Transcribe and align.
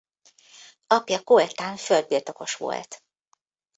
Apja 0.87 1.21
Koltán 1.23 1.77
földbirtokos 1.77 2.55
volt. 2.55 3.03